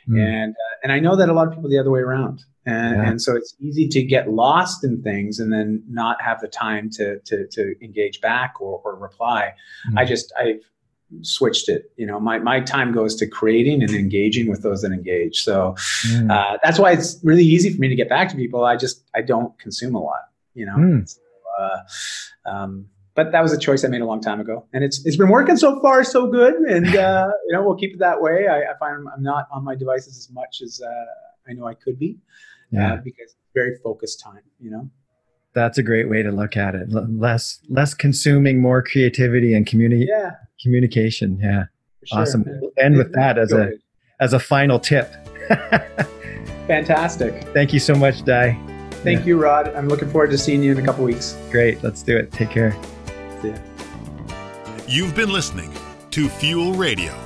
[0.08, 0.20] Mm.
[0.20, 2.44] And, uh, and I know that a lot of people the other way around.
[2.66, 3.10] And, yeah.
[3.10, 6.90] and so it's easy to get lost in things and then not have the time
[6.90, 9.54] to, to, to engage back or, or reply.
[9.90, 9.98] Mm.
[9.98, 10.60] I just, I've,
[11.22, 11.90] switched it.
[11.96, 15.42] You know, my, my time goes to creating and engaging with those that engage.
[15.42, 15.74] So
[16.08, 16.30] mm.
[16.30, 18.64] uh, that's why it's really easy for me to get back to people.
[18.64, 20.22] I just, I don't consume a lot,
[20.54, 20.76] you know?
[20.76, 21.08] Mm.
[21.08, 21.20] So,
[21.60, 25.04] uh, um, but that was a choice I made a long time ago, and it's
[25.06, 28.20] it's been working so far, so good, and uh, you know we'll keep it that
[28.20, 28.46] way.
[28.46, 31.72] I, I, find I'm not on my devices as much as uh, I know I
[31.72, 32.18] could be,
[32.74, 32.96] uh, yeah.
[32.96, 34.90] because very focused time, you know
[35.54, 36.92] that's a great way to look at it.
[36.92, 40.32] less less consuming, more creativity and community yeah.
[40.62, 41.38] Communication.
[41.40, 41.64] Yeah,
[42.04, 42.20] sure.
[42.20, 42.44] awesome.
[42.46, 43.72] We'll end with that as a
[44.20, 45.12] as a final tip.
[46.66, 47.44] Fantastic.
[47.54, 48.58] Thank you so much, Dai.
[49.02, 49.26] Thank yeah.
[49.26, 49.68] you, Rod.
[49.74, 51.36] I'm looking forward to seeing you in a couple weeks.
[51.50, 51.82] Great.
[51.82, 52.32] Let's do it.
[52.32, 52.76] Take care.
[53.40, 53.56] See ya.
[54.88, 55.72] You've been listening
[56.10, 57.25] to Fuel Radio